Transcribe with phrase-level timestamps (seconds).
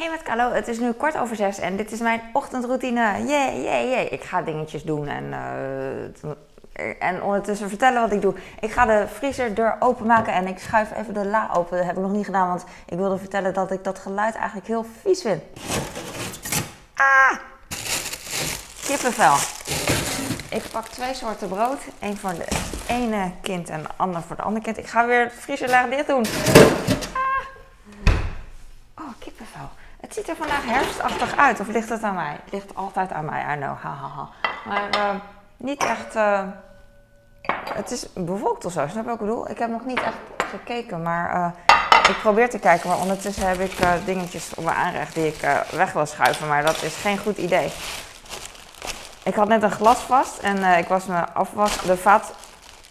[0.00, 3.24] Hey met Carlo, het is nu kwart over zes en dit is mijn ochtendroutine.
[3.26, 4.08] Jee, jee, jee.
[4.08, 5.32] Ik ga dingetjes doen en,
[6.72, 8.34] eh, en ondertussen vertellen wat ik doe.
[8.60, 11.76] Ik ga de vriezerdeur openmaken en ik schuif even de la open.
[11.76, 14.66] Dat heb ik nog niet gedaan, want ik wilde vertellen dat ik dat geluid eigenlijk
[14.66, 15.42] heel vies vind.
[16.94, 17.36] Ah!
[18.86, 19.34] Kippenvel.
[20.48, 21.80] Ik pak twee soorten brood.
[21.98, 22.46] Eén voor de
[22.88, 24.78] ene kind en de ander voor de andere kind.
[24.78, 26.24] Ik ga weer het vriezer dicht doen.
[27.12, 29.04] Ah!
[29.04, 29.68] Oh, kippenvel.
[30.00, 31.60] Het ziet er vandaag herfstachtig uit.
[31.60, 32.40] Of ligt het aan mij?
[32.50, 33.76] Ligt altijd aan mij, I know.
[33.82, 34.28] Ha, ha, ha.
[34.64, 35.20] Maar uh,
[35.56, 36.16] niet echt...
[36.16, 36.40] Uh,
[37.74, 39.50] het is bewolkt of zo, snap je wat ik bedoel?
[39.50, 40.16] Ik heb nog niet echt
[40.50, 41.78] gekeken, maar uh,
[42.08, 42.88] ik probeer te kijken.
[42.88, 46.48] Maar ondertussen heb ik dingetjes op mijn aanrecht die ik weg wil schuiven.
[46.48, 47.72] Maar dat is geen goed idee.
[49.22, 52.32] Ik had net een glas vast en ik was me afwas, de vaat,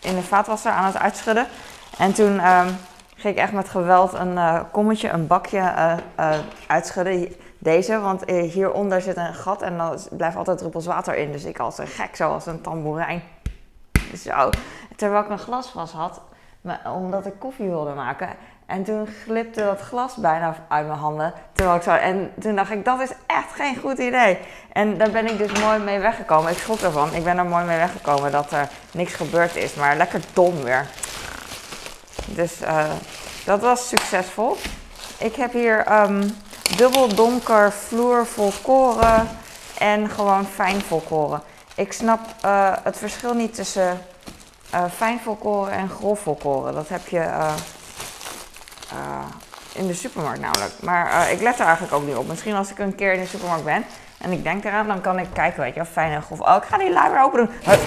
[0.02, 1.48] in de vaatwasser aan het uitschudden.
[1.98, 2.78] En toen um,
[3.20, 6.38] ging ik echt met geweld een uh, kommetje, een bakje uh, uh,
[6.68, 7.36] uitschudden.
[7.58, 11.32] Deze, want hieronder zit een gat en dan blijft altijd druppels water in.
[11.32, 13.22] Dus ik als een gek, zoals een tamboerijn.
[14.18, 14.50] Zo.
[14.96, 16.22] Terwijl ik een glas vast had,
[16.86, 18.30] omdat ik koffie wilde maken.
[18.66, 21.34] En toen glipte dat glas bijna uit mijn handen.
[21.54, 24.38] Terwijl ik zo, en toen dacht ik, dat is echt geen goed idee.
[24.74, 26.52] En daar ben ik dus mooi mee weggekomen.
[26.52, 27.14] Ik schrok ervan.
[27.14, 29.74] Ik ben er mooi mee weggekomen dat er niks gebeurd is.
[29.74, 30.88] Maar lekker dom weer.
[32.36, 32.84] Dus uh,
[33.46, 34.58] dat was succesvol.
[35.18, 36.38] Ik heb hier um,
[36.76, 39.28] dubbel donker vloer volkoren
[39.78, 41.42] en gewoon fijn volkoren.
[41.76, 44.02] Ik snap uh, het verschil niet tussen
[44.74, 46.74] uh, fijn volkoren en grof volkoren.
[46.74, 47.54] Dat heb je
[49.74, 50.72] in de supermarkt namelijk.
[50.80, 52.28] Maar ik let er eigenlijk ook niet op.
[52.28, 53.86] Misschien als ik een keer in de supermarkt ben
[54.18, 56.40] en ik denk eraan, dan kan ik kijken, weet je, fijn en grof.
[56.40, 57.78] Oh, ik ga die lui weer open doen.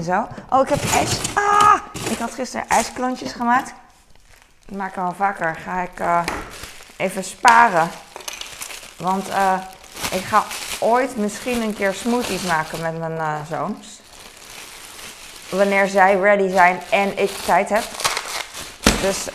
[0.00, 0.28] Zo.
[0.50, 1.18] Oh, ik heb ijs.
[1.34, 1.74] Ah!
[2.10, 3.72] Ik had gisteren ijsklontjes gemaakt.
[4.68, 5.56] Ik maak hem wel vaker.
[5.64, 6.22] Ga ik uh,
[6.96, 7.90] even sparen.
[8.96, 9.54] Want uh,
[10.10, 10.44] ik ga
[10.78, 14.00] ooit misschien een keer smoothies maken met mijn uh, zoons.
[15.48, 17.84] Wanneer zij ready zijn en ik tijd heb.
[19.00, 19.26] Dus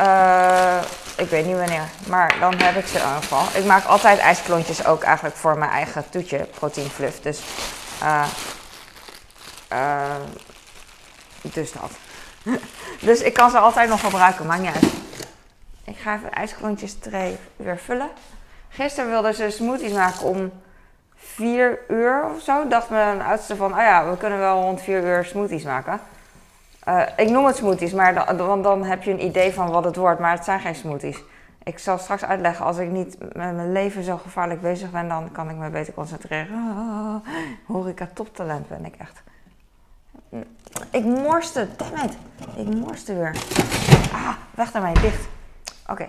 [1.17, 1.89] ik weet niet wanneer.
[2.07, 3.43] Maar dan heb ik ze in ieder geval.
[3.53, 7.19] Ik maak altijd ijsklontjes ook eigenlijk voor mijn eigen toetje, protein fluff.
[7.21, 7.39] Dus
[8.03, 8.23] uh,
[11.41, 11.91] dus dat.
[13.07, 14.93] dus ik kan ze altijd nog gebruiken, maakt niet uit.
[15.83, 18.09] Ik ga even ijsklontjes tray weer vullen.
[18.69, 20.51] Gisteren wilden ze smoothies maken om
[21.15, 22.67] 4 uur of zo.
[22.67, 25.99] Dacht mijn oudste van, oh ja, we kunnen wel rond 4 uur smoothies maken.
[26.87, 29.83] Uh, ik noem het smoothies, maar dan, want dan heb je een idee van wat
[29.83, 30.19] het wordt.
[30.19, 31.23] Maar het zijn geen smoothies.
[31.63, 35.31] Ik zal straks uitleggen, als ik niet met mijn leven zo gevaarlijk bezig ben, dan
[35.31, 36.55] kan ik me beter concentreren.
[37.67, 39.23] Oh, toptalent ben ik echt.
[40.91, 42.17] Ik morste, dammit.
[42.55, 43.35] Ik morste weer.
[44.13, 45.27] Ah, weg daarmee, dicht.
[45.87, 46.07] Oké.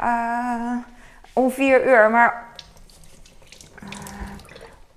[0.00, 0.76] Uh,
[1.32, 2.44] om vier uur, maar
[3.82, 3.88] uh,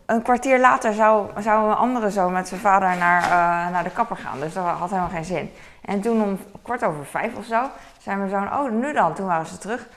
[0.06, 3.30] een kwartier later zou, zou een andere zoon met zijn vader naar, uh,
[3.72, 4.40] naar de kapper gaan.
[4.40, 5.52] Dus dat had helemaal geen zin.
[5.82, 7.70] En toen om kwart over vijf of zo,
[8.02, 9.14] zei mijn zoon, oh nu dan.
[9.14, 9.88] Toen waren ze terug.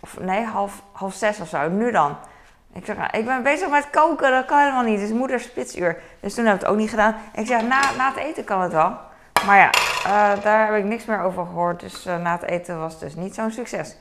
[0.00, 2.16] Of nee, half, half zes of zo, nu dan.
[2.74, 5.00] Ik zeg, ik ben bezig met koken, dat kan helemaal niet.
[5.00, 6.02] Het is moeders spitsuur.
[6.20, 7.14] Dus toen heb ik het ook niet gedaan.
[7.34, 8.98] Ik zeg, na, na het eten kan het wel.
[9.46, 9.70] Maar ja,
[10.06, 11.80] uh, daar heb ik niks meer over gehoord.
[11.80, 13.96] Dus uh, na het eten was het dus niet zo'n succes.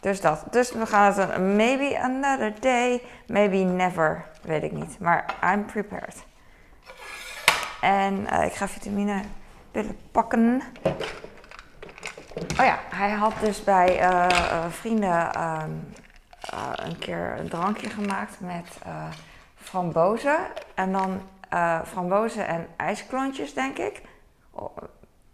[0.00, 0.44] Dus dat.
[0.50, 4.98] Dus we gaan het een maybe another day, maybe never, weet ik niet.
[4.98, 6.16] Maar I'm prepared.
[7.80, 9.22] En uh, ik ga vitamine
[9.70, 10.62] pillen pakken.
[12.34, 14.00] Oh ja, hij had dus bij
[14.70, 15.62] vrienden uh,
[16.74, 19.04] een keer een drankje gemaakt met uh,
[19.54, 20.36] frambozen.
[20.74, 21.20] En dan
[21.54, 24.02] uh, frambozen en ijsklontjes, denk ik.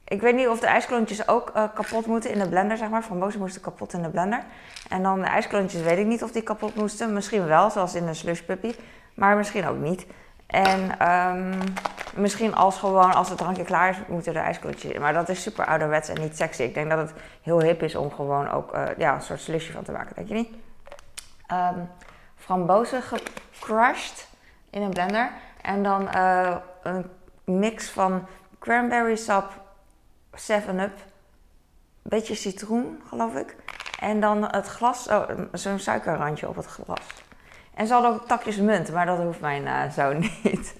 [0.04, 3.02] Ik weet niet of de ijsklontjes ook kapot moeten in de blender, zeg maar.
[3.02, 4.44] Frambozen moesten kapot in de blender.
[4.88, 7.12] En dan de ijsklontjes weet ik niet of die kapot moesten.
[7.12, 8.74] Misschien wel, zoals in de slush puppy.
[9.14, 10.06] Maar misschien ook niet.
[10.46, 11.58] En um,
[12.14, 15.00] misschien als gewoon als het drankje klaar is, moeten er ijsklontjes in.
[15.00, 16.62] Maar dat is super ouderwets en niet sexy.
[16.62, 17.12] Ik denk dat het
[17.42, 20.34] heel hip is om gewoon ook ja, een soort slushje van te maken, denk je
[20.34, 20.65] niet?
[21.52, 21.90] Um,
[22.36, 24.28] frambozen gecrushed
[24.70, 25.30] in een blender.
[25.62, 27.10] En dan uh, een
[27.44, 28.26] mix van
[28.58, 29.52] cranberry sap,
[30.34, 30.92] 7-up,
[32.02, 33.56] beetje citroen, geloof ik.
[34.00, 37.06] En dan het glas, oh, zo'n suikerrandje op het glas.
[37.74, 40.74] En ze hadden ook takjes munt, maar dat hoeft mijn uh, zoon niet.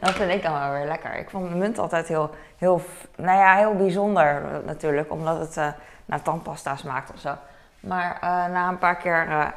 [0.00, 1.14] dat vind ik dan wel weer lekker.
[1.16, 2.80] Ik vond munt altijd heel, heel,
[3.16, 5.68] nou ja, heel bijzonder natuurlijk, omdat het uh,
[6.04, 7.34] naar tandpasta smaakt of zo.
[7.80, 8.18] Maar
[8.50, 9.52] na een paar keer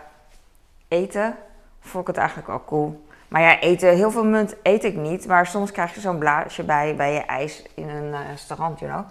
[0.92, 1.36] eten,
[1.80, 3.06] vond ik het eigenlijk wel cool.
[3.28, 5.28] Maar ja, eten, heel veel munt eet ik niet.
[5.28, 8.92] Maar soms krijg je zo'n blaadje bij, bij je ijs in een uh, restaurant, you
[8.92, 9.06] know.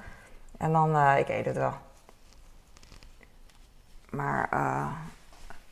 [0.58, 1.74] En dan, uh, ik eet het wel.
[4.10, 4.48] maar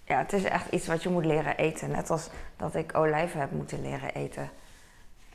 [0.04, 1.90] ja, het is echt iets wat je moet leren eten.
[1.90, 4.50] Net als dat ik olijven heb moeten leren eten.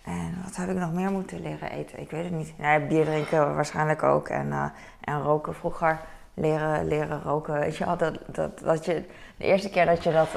[0.04, 2.00] En wat heb ik nog meer moeten leren eten?
[2.00, 2.54] Ik weet het niet.
[2.58, 4.28] Ja, bier drinken waarschijnlijk ook.
[4.28, 6.00] En, en roken vroeger.
[6.34, 7.60] Leren, leren roken.
[7.60, 9.06] Weet dat, dat, dat je,
[9.38, 10.30] de eerste keer dat je dat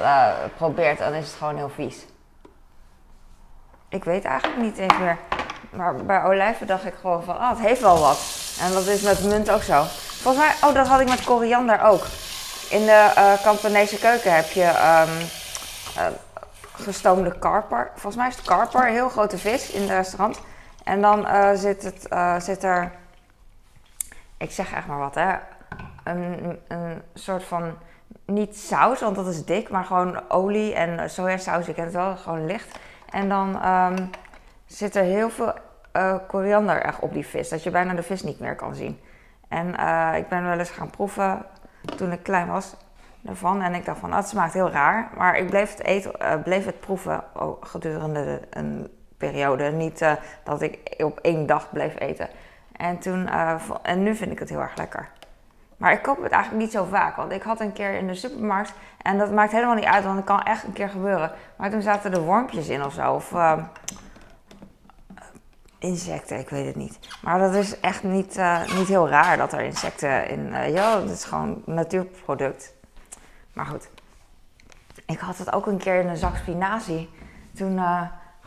[0.55, 2.05] probeert, dan is het gewoon heel vies.
[3.89, 5.17] Ik weet eigenlijk niet eens meer.
[5.69, 8.19] Maar bij olijven dacht ik gewoon van, ah, het heeft wel wat.
[8.61, 9.83] En dat is met munt ook zo.
[9.83, 12.05] Volgens mij, oh, dat had ik met koriander ook.
[12.69, 15.17] In de uh, keuken heb je um,
[15.97, 16.07] uh,
[16.73, 17.89] gestoomde karper.
[17.91, 20.39] Volgens mij is het karper, een heel grote vis in het restaurant.
[20.83, 21.27] En dan
[21.57, 22.07] zit, het,
[22.43, 22.91] zit er,
[24.37, 25.35] ik zeg echt maar wat hè,
[26.09, 27.73] een, een soort van,
[28.25, 32.17] niet saus, want dat is dik, maar gewoon olie en sojasaus, ik ken het wel,
[32.17, 32.79] gewoon licht.
[33.09, 34.09] En dan um,
[34.65, 35.53] zit er heel veel
[35.93, 38.99] uh, koriander echt op die vis, dat je bijna de vis niet meer kan zien.
[39.47, 41.45] En uh, ik ben wel eens gaan proeven
[41.95, 42.75] toen ik klein was
[43.25, 43.61] ervan.
[43.61, 45.09] En ik dacht van, oh, het smaakt heel raar.
[45.17, 47.23] Maar ik bleef het, eten, uh, bleef het proeven
[47.61, 49.71] gedurende een periode.
[49.71, 50.05] Niet
[50.43, 52.29] dat ik op één dag bleef eten.
[52.71, 53.29] En, toen,
[53.81, 55.09] en nu vind ik het heel erg lekker.
[55.77, 57.15] Maar ik koop het eigenlijk niet zo vaak.
[57.15, 58.73] Want ik had een keer in de supermarkt.
[59.01, 61.31] En dat maakt helemaal niet uit, want het kan echt een keer gebeuren.
[61.57, 63.13] Maar toen zaten er wormpjes in of zo.
[63.13, 63.63] Of uh,
[65.79, 66.99] insecten, ik weet het niet.
[67.21, 70.47] Maar dat is echt niet, uh, niet heel raar dat er insecten in.
[70.47, 72.73] Uh, het is gewoon een natuurproduct.
[73.53, 73.89] Maar goed.
[75.05, 77.09] Ik had het ook een keer in een zak spinazie.
[77.55, 77.79] Toen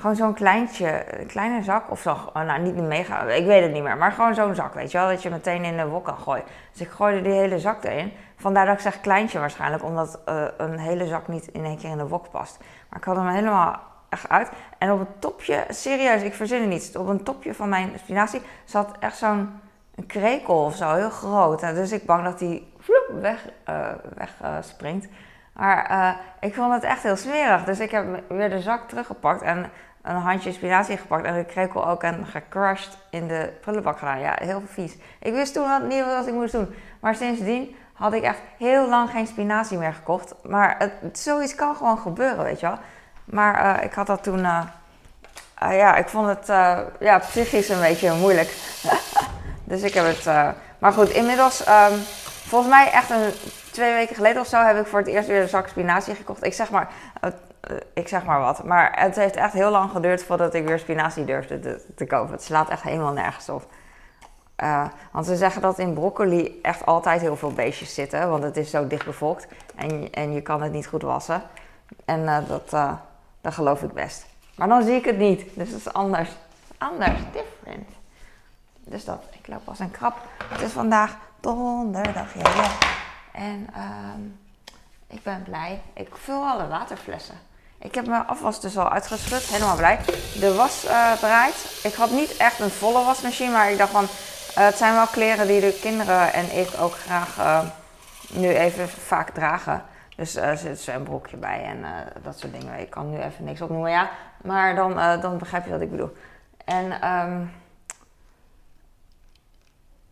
[0.00, 2.10] gewoon zo'n kleintje, een kleine zak of zo.
[2.10, 3.96] Oh, nou, niet een mega, ik weet het niet meer.
[3.96, 5.08] Maar gewoon zo'n zak, weet je wel.
[5.08, 6.44] Dat je meteen in de wok kan gooien.
[6.72, 8.12] Dus ik gooide die hele zak erin.
[8.36, 9.84] Vandaar dat ik zeg kleintje waarschijnlijk.
[9.84, 12.58] Omdat uh, een hele zak niet in één keer in de wok past.
[12.88, 14.50] Maar ik had hem helemaal echt uit.
[14.78, 16.96] En op het topje, serieus, ik verzin het niet.
[16.96, 19.60] Op een topje van mijn spinazie zat echt zo'n
[20.06, 20.94] krekel of zo.
[20.94, 21.60] Heel groot.
[21.60, 25.08] dus ik bang dat die vloep, weg, uh, weg uh, springt.
[25.52, 27.64] Maar ik vond het echt heel smerig.
[27.64, 29.70] Dus ik heb weer de zak teruggepakt en
[30.02, 34.20] een handje spinazie gepakt en de krekel ook en gecrushed in de prullenbak gedaan.
[34.20, 34.96] Ja, heel vies.
[35.18, 36.74] Ik wist toen niet wat ik moest doen.
[37.00, 40.34] Maar sindsdien had ik echt heel lang geen spinazie meer gekocht.
[40.42, 42.78] Maar het, zoiets kan gewoon gebeuren, weet je wel.
[43.24, 44.38] Maar uh, ik had dat toen...
[44.38, 44.62] Uh,
[45.62, 46.46] uh, ja, ik vond het
[47.00, 48.56] ja, psychisch een beetje moeilijk.
[49.70, 50.54] dus ik heb het...
[50.78, 51.68] maar goed, inmiddels...
[51.68, 51.98] Um,
[52.50, 53.32] volgens mij echt een,
[53.70, 56.44] twee weken geleden of zo heb ik voor het eerst weer een zak spinazie gekocht.
[56.44, 56.88] Ik zeg maar
[57.20, 57.30] eh,
[57.92, 58.64] ik zeg maar wat.
[58.64, 62.32] Maar het heeft echt heel lang geduurd voordat ik weer spinazie durfde te, te kopen.
[62.32, 63.66] Het slaat echt helemaal nergens op.
[64.62, 68.56] Uh, want ze zeggen dat in broccoli echt altijd heel veel beestjes zitten, want het
[68.56, 69.46] is zo dicht bevolkt
[69.76, 71.42] en, en je kan het niet goed wassen.
[72.04, 72.70] En uh, dat,
[73.40, 74.26] dat geloof ik best.
[74.56, 76.30] Maar dan zie ik het niet, dus dat is anders.
[76.78, 77.88] Anders, different.
[78.84, 80.16] Dus dat, ik loop als een krab.
[80.44, 82.70] Het is vandaag donderdag, ja.
[83.32, 84.38] En um,
[85.06, 85.82] ik ben blij.
[85.92, 87.34] Ik vul alle waterflessen.
[87.82, 90.00] Ik heb mijn afwas dus al uitgeschud, helemaal blij.
[90.40, 91.80] De was uh, draait.
[91.82, 94.04] Ik had niet echt een volle wasmachine, maar ik dacht van...
[94.04, 94.08] Uh,
[94.66, 97.60] het zijn wel kleren die de kinderen en ik ook graag uh,
[98.28, 99.84] nu even vaak dragen.
[100.16, 101.84] Dus er zit zo'n broekje bij en
[102.22, 102.80] dat soort dingen.
[102.80, 104.10] Ik kan nu even niks opnoemen, ja.
[104.42, 106.16] Maar dan, dan begrijp je wat ik bedoel.
[106.64, 107.52] En um,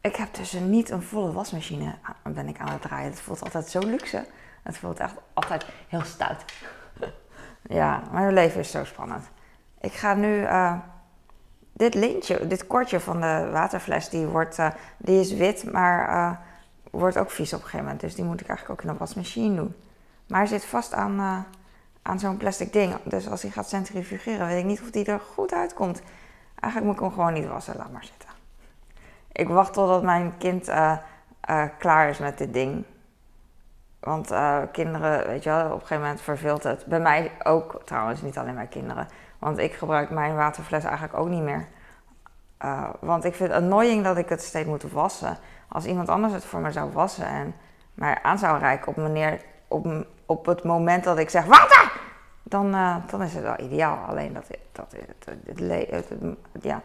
[0.01, 3.11] ik heb dus niet een volle wasmachine ben ik aan het draaien.
[3.11, 4.27] Het voelt altijd zo luxe.
[4.63, 6.45] Het voelt echt altijd heel stout.
[7.69, 9.25] Ja, mijn leven is zo spannend.
[9.81, 10.41] Ik ga nu.
[10.41, 10.75] Uh,
[11.73, 16.31] dit lintje, dit kortje van de waterfles, die, wordt, uh, die is wit, maar uh,
[16.91, 18.01] wordt ook vies op een gegeven moment.
[18.01, 19.75] Dus die moet ik eigenlijk ook in een wasmachine doen.
[20.27, 21.47] Maar hij zit vast aan,
[22.03, 22.95] aan zo'n plastic ding.
[23.05, 26.03] Dus als hij gaat centrifugeren, weet ik niet of die er goed uitkomt.
[26.61, 27.77] Eigenlijk moet ik hem gewoon niet wassen.
[27.77, 28.29] Laat maar zitten.
[29.33, 30.71] Ik wacht totdat mijn kind
[31.79, 32.85] klaar is met dit ding.
[34.01, 36.87] Want uh, kinderen, weet je wel, op een gegeven moment verveelt het.
[36.87, 39.09] Bij mij ook trouwens, niet alleen mijn kinderen.
[39.39, 41.67] Want ik gebruik mijn waterfles eigenlijk ook niet meer.
[42.65, 45.39] Uh, want ik vind het annoying dat ik het steeds moet wassen.
[45.69, 47.55] Als iemand anders het voor me zou wassen en
[47.95, 51.93] mij aan zou reiken op, meneer, op, op het moment dat ik zeg water,
[52.43, 54.05] dan, uh, dan is het wel ideaal.
[54.09, 55.39] Alleen dat, dat het,
[55.91, 56.09] het,
[56.53, 56.83] het ja,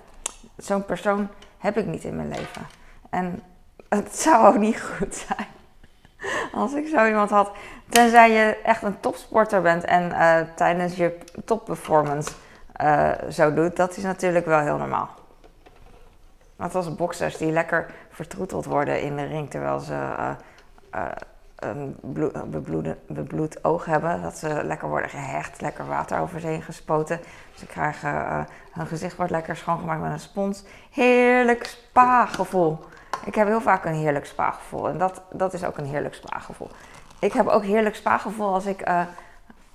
[0.57, 1.27] zo'n persoon
[1.57, 2.65] heb ik niet in mijn leven.
[3.09, 3.43] En
[3.89, 5.47] het zou ook niet goed zijn
[6.53, 7.51] als ik zo iemand had.
[7.89, 12.31] Tenzij je echt een topsporter bent en uh, tijdens je topperformance
[12.81, 15.09] uh, zo doet, dat is natuurlijk wel heel normaal.
[16.55, 19.93] Wat als boxers die lekker vertroeteld worden in de ring terwijl ze
[20.95, 21.05] uh,
[21.55, 21.95] een
[22.45, 24.21] bebloed, bebloed oog hebben.
[24.21, 27.19] Dat ze lekker worden gehecht, lekker water over ze heen gespoten.
[27.55, 30.63] Ze krijgen, hun gezicht wordt lekker schoongemaakt met een spons.
[30.91, 32.79] Heerlijk spa-gevoel.
[33.25, 34.87] Ik heb heel vaak een heerlijk spaargevoel.
[34.87, 36.69] En dat, dat is ook een heerlijk spaargevoel.
[37.19, 38.81] ik heb ook heerlijk spaargevoel als ik...
[38.81, 39.01] eh,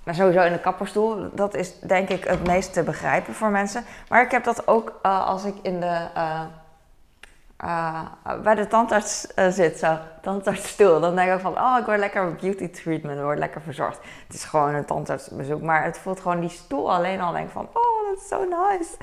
[0.03, 3.85] maar sowieso in de kapperstoel, dat is denk ik het meest te begrijpen voor mensen.
[4.09, 8.01] Maar ik heb dat ook eh, als ik in de, eh,
[8.43, 10.99] bij de tandarts zit, zo, tandartsstoel.
[10.99, 13.99] Dan denk ik van, oh, ik word lekker beauty treatment, word lekker verzorgd.
[14.27, 17.31] Het is gewoon een tandartsbezoek, maar het voelt gewoon die stoel alleen al.
[17.31, 18.95] denk van, oh, dat is zo nice,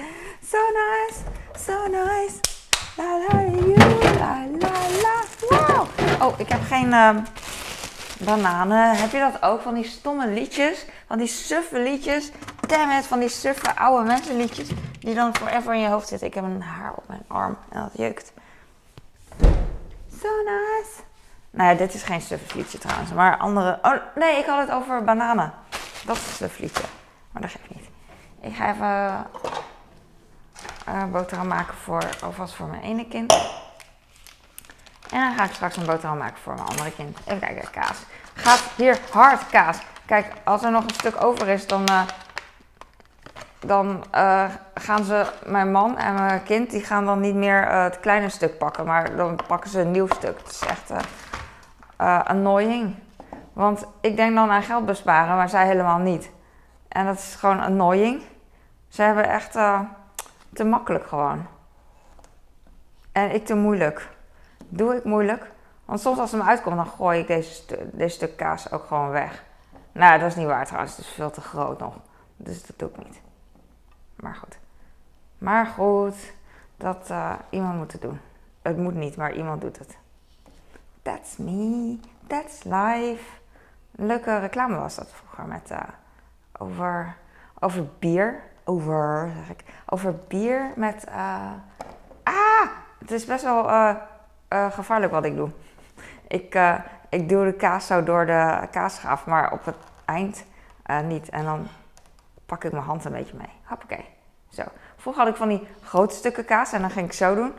[0.43, 1.21] so nice,
[1.55, 2.56] so nice.
[2.97, 3.43] La la
[3.76, 4.73] la la
[5.03, 5.88] la, wow.
[6.23, 6.93] Oh, ik heb geen...
[6.93, 7.19] ehm,
[8.19, 9.61] Bananen, heb je dat ook?
[9.61, 12.31] Van die stomme liedjes, van die suffe liedjes.
[12.67, 14.69] Damn it, van die suffe oude mensenliedjes.
[15.00, 16.26] Die dan forever in je hoofd zitten.
[16.26, 18.33] Ik heb een haar op mijn arm en dat jeukt.
[20.21, 21.03] So nice.
[21.50, 23.12] Nou ja, dit is geen suff liedje trouwens.
[23.12, 23.79] Maar andere...
[23.83, 25.53] Oh nee, ik had het over bananen.
[26.07, 26.85] Dat is een suff liedje.
[27.31, 27.88] Maar dat geeft niet.
[28.41, 29.26] Ik ga even
[30.87, 33.33] eh boterham maken voor, alvast voor mijn ene kind.
[35.11, 37.19] En dan ga ik straks een boterham maken voor mijn andere kind.
[37.25, 37.99] Even kijken, kaas.
[38.35, 39.78] Gaat hier hard kaas.
[40.07, 42.02] Kijk, als er nog een stuk over is, dan, eh,
[43.59, 48.00] dan eh, gaan ze, mijn man en mijn kind, die gaan dan niet meer het
[48.00, 48.85] kleine stuk pakken.
[48.85, 50.38] Maar dan pakken ze een nieuw stuk.
[50.38, 50.93] Het is echt
[52.26, 52.95] annoying.
[53.52, 56.31] Want ik denk dan aan geld besparen, maar zij helemaal niet.
[56.88, 58.23] En dat is gewoon annoying.
[58.88, 59.57] Ze hebben echt
[60.57, 61.47] te makkelijk gewoon.
[63.13, 64.09] En ik te moeilijk.
[64.69, 65.51] Doe ik moeilijk?
[65.85, 68.85] Want soms als ze me uitkomt, dan gooi ik deze, stu- deze stuk kaas ook
[68.85, 69.45] gewoon weg.
[69.93, 70.97] Nou, dat is niet waar trouwens.
[70.97, 71.95] Het is veel te groot nog.
[72.37, 73.21] Dus dat doe ik niet.
[74.17, 74.59] Maar goed.
[75.39, 76.15] Maar goed,
[76.77, 78.21] dat eh, iemand moet het doen.
[78.63, 79.97] Het moet niet, maar iemand doet het.
[81.03, 81.99] That's me.
[82.27, 83.25] That's life.
[83.91, 85.81] Leuke reclame was dat vroeger met eh,
[86.59, 87.17] over,
[87.59, 88.43] over bier.
[88.68, 89.64] Over, zeg ik.
[89.87, 91.04] Over bier met.
[91.04, 91.50] eh,
[92.23, 92.68] ah!
[92.99, 93.94] Het is best wel eh,
[94.49, 95.50] eh, gevaarlijk wat ik doe.
[96.28, 96.58] Ik,
[97.08, 100.44] ik duw de kaas zo door de kaasschaaf, maar op het eind
[101.04, 101.28] niet.
[101.28, 101.68] En dan
[102.46, 103.50] pak ik mijn hand een beetje mee.
[103.62, 104.04] Hoppakee.
[104.49, 104.62] Zo.
[104.96, 107.52] Vroeger had ik van die grote stukken kaas en dan ging ik zo doen.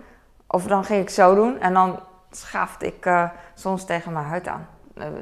[0.47, 1.99] Of dan ging ik zo doen en dan
[2.31, 3.09] schaafde ik
[3.53, 4.67] soms tegen mijn huid aan.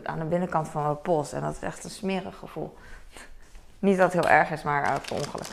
[0.03, 1.33] Aan de binnenkant van mijn pols.
[1.33, 2.77] En dat is echt een smerig gevoel.
[3.79, 5.47] Niet dat het heel erg is, maar uh, ongeluk.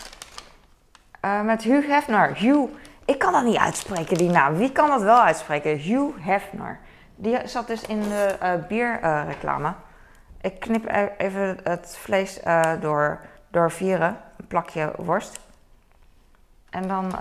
[1.22, 2.36] Eh, met Hugh Hefner.
[2.36, 2.72] Hugh,
[3.04, 4.56] ik kan dat niet uitspreken, die naam.
[4.56, 5.78] Wie kan dat wel uitspreken?
[5.78, 6.78] Hugh Hefner.
[7.14, 9.74] Die zat dus in de eh, bierreclame.
[10.40, 14.16] ik knip e- even het vlees eh, door, door vieren.
[14.36, 15.40] Een plakje worst.
[16.70, 17.12] En dan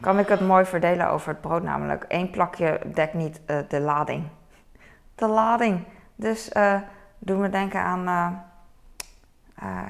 [0.00, 2.04] kan ik het mooi verdelen over het brood namelijk.
[2.08, 4.28] Eén plakje dekt niet de lading.
[5.14, 5.84] De lading.
[6.14, 6.80] Dus eh
[7.18, 8.44] doe me denken aan...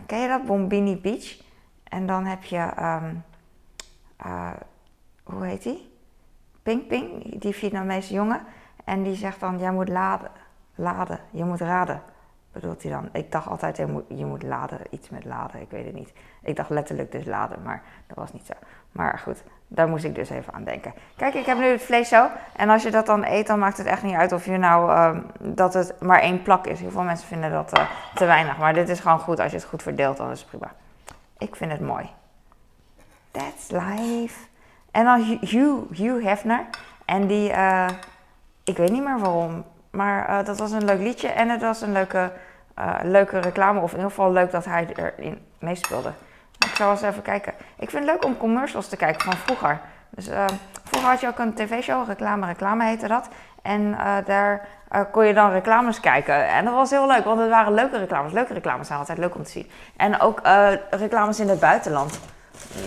[0.07, 0.45] ken je dat?
[0.45, 1.37] Bombini Beach.
[1.85, 2.59] En dan heb je...
[2.77, 3.15] ehm,
[4.17, 4.51] eh,
[5.23, 5.95] hoe heet die?
[6.63, 8.41] Ping Ping, die Vietnamese jongen.
[8.85, 10.31] En die zegt dan, jij moet laden.
[10.75, 12.03] Laden, je moet raden.
[12.53, 13.09] Bedoelt hij dan?
[13.13, 16.13] Ik dacht altijd, je moet, je moet laden, iets met laden, ik weet het niet.
[16.43, 18.53] Ik dacht letterlijk dus laden, maar dat was niet zo.
[18.93, 20.95] Maar goed, daar moest ik dus even aan denken.
[21.17, 22.29] Kijk, ik heb nu het vlees zo.
[22.57, 24.91] En als je dat dan eet, dan maakt het echt niet uit of je nou,
[24.91, 25.21] ehm,
[25.55, 26.81] dat het maar één plak is.
[26.81, 28.59] Heel veel mensen vinden dat eh, te weinig.
[28.59, 30.73] Maar dit is gewoon goed, als je het goed verdeelt, dan is het prima.
[31.39, 32.11] Ik vind het mooi.
[33.37, 34.35] That's life.
[34.91, 36.65] En dan Hugh, Hugh, Hefner.
[37.05, 37.89] En die, eh,
[38.65, 41.81] ik weet niet meer waarom, maar eh, dat was een leuk liedje en het was
[41.81, 42.33] een leuke,
[42.75, 43.81] eh, leuke reclame.
[43.81, 46.13] Of in ieder geval leuk dat hij erin meespeelde.
[46.59, 47.53] Ik zal eens even kijken.
[47.79, 49.81] Ik vind het leuk om commercials te kijken van vroeger.
[50.11, 50.31] Dus
[50.85, 53.29] vroeger had je ook een tv-show, reclame, reclame heette dat.
[53.63, 54.69] En daar
[55.11, 56.49] kon je dan reclames kijken.
[56.49, 58.33] En dat was heel leuk, want het waren leuke reclames.
[58.33, 59.71] Leuke reclames zijn altijd leuk om te zien.
[59.97, 60.41] En ook
[60.91, 62.21] reclames in het buitenland.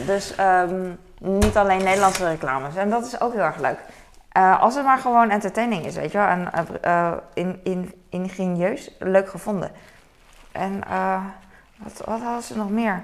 [0.06, 2.76] Dus ehm, niet alleen Nederlandse reclames.
[2.76, 3.80] En dat is ook heel erg leuk.
[4.32, 6.28] Eh, als het maar gewoon entertaining is, weet je wel.
[6.28, 9.72] En eh, in, in, ingenieus, leuk gevonden.
[10.52, 11.24] En eh,
[11.78, 13.04] wat, wat hadden ze nog meer?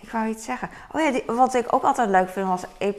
[0.00, 0.68] Ik wou iets zeggen.
[0.92, 2.96] Oh ja, die- wat ik ook altijd leuk vind was Ep,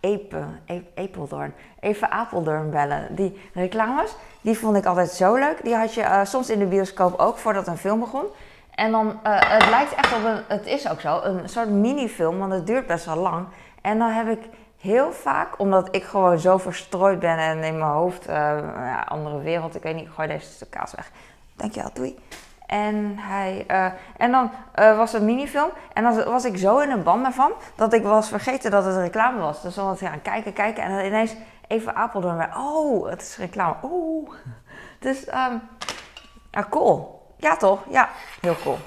[0.00, 1.54] Epe, Ep- Apeldoorn.
[1.80, 3.14] Even Apeldoorn bellen.
[3.14, 5.62] Die reclames, die vond ik altijd zo leuk.
[5.64, 8.24] Die had je soms in de bioscoop ook voordat een film begon.
[8.80, 12.38] En dan, eh, het lijkt echt op een, het is ook zo, een soort minifilm,
[12.38, 13.46] want het duurt best wel lang.
[13.82, 14.48] En dan heb ik
[14.80, 18.34] heel vaak, omdat ik gewoon zo verstrooid ben en in mijn hoofd, eh,
[18.76, 21.10] ja, andere wereld, ik weet niet, ik gooi deze stuk kaas weg.
[21.56, 22.18] Dankjewel, doei.
[22.66, 25.70] En, hij, eh, en dan was het minifilm.
[25.92, 28.96] En dan was ik zo in een band ervan dat ik was vergeten dat het
[28.96, 29.62] reclame was.
[29.62, 30.82] Dus dan was ik aan kijken, kijken.
[30.82, 31.34] En dan ineens
[31.66, 32.36] even Apeldoorn.
[32.36, 33.74] weer, Oh, het is reclame.
[33.82, 34.34] Oeh.
[34.98, 35.54] Dus, ehm
[36.50, 37.19] ja, cool.
[37.40, 37.80] Ja, toch?
[37.90, 38.08] Ja,
[38.40, 38.78] heel cool.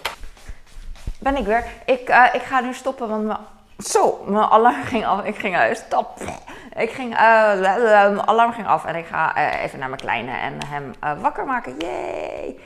[1.19, 1.63] Ben ik weer.
[1.85, 3.37] Ik, eh, ik ga nu stoppen, want mijn,
[3.77, 5.23] zo, mijn alarm ging af.
[5.23, 5.77] Ik ging uit.
[5.77, 6.21] Stop.
[6.75, 10.93] ik ging, uh, alarm ging af en ik ga even naar mijn kleine en hem
[11.21, 11.75] wakker maken.
[11.77, 12.59] Yay!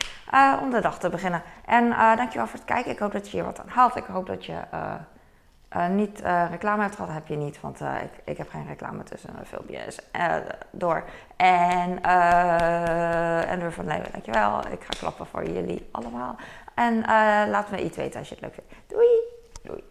[0.62, 1.44] om de dag te beginnen.
[1.66, 2.92] En dankjewel voor het kijken.
[2.92, 3.96] Ik hoop dat je hier wat aan haalt.
[3.96, 4.56] Ik hoop dat je
[5.90, 7.14] niet reclame hebt gehad.
[7.14, 10.00] heb je niet, want ik, ik heb geen reclame tussen de filmpjes
[10.72, 11.04] door.
[11.36, 12.02] En,
[13.48, 14.60] en door van Leeuwen, dankjewel.
[14.60, 16.36] Ik ga klappen voor jullie allemaal.
[16.76, 17.02] En
[17.50, 18.74] laat me iets weten als je het leuk vindt.
[18.88, 19.08] Doei!
[19.64, 19.84] Doei!